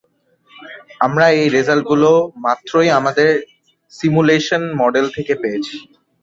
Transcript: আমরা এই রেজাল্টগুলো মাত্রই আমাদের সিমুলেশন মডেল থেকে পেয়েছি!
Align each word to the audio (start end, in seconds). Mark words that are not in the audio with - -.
আমরা 0.99 1.25
এই 1.35 1.47
রেজাল্টগুলো 1.49 2.09
মাত্রই 2.45 2.89
আমাদের 2.99 3.29
সিমুলেশন 3.93 4.61
মডেল 4.81 5.05
থেকে 5.15 5.33
পেয়েছি! 5.41 5.75